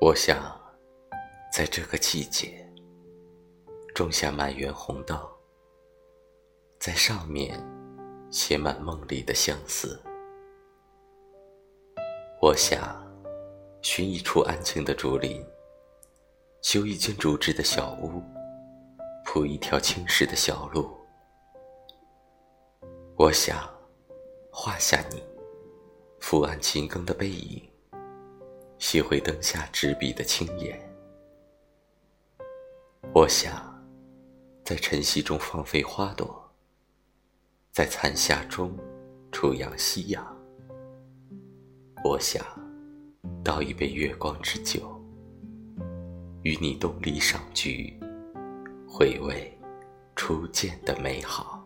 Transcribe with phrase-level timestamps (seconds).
[0.00, 0.56] 我想，
[1.52, 2.64] 在这个季节，
[3.96, 5.18] 种下满园红豆，
[6.78, 7.58] 在上面
[8.30, 10.00] 写满梦里的相思。
[12.40, 13.04] 我想，
[13.82, 15.44] 寻一处安静的竹林，
[16.62, 18.22] 修一间竹制的小屋，
[19.24, 20.96] 铺一条青石的小路。
[23.16, 23.68] 我想，
[24.52, 25.20] 画下你
[26.20, 27.68] 伏案勤耕的背影。
[28.90, 30.80] 吸回灯下执笔的轻眼，
[33.12, 33.78] 我想，
[34.64, 36.50] 在晨曦中放飞花朵，
[37.70, 38.74] 在残霞中
[39.30, 40.26] 初阳夕阳。
[42.02, 42.42] 我想，
[43.44, 44.98] 倒一杯月光之酒，
[46.42, 47.94] 与你东篱赏菊，
[48.88, 49.54] 回味
[50.16, 51.57] 初见的美好。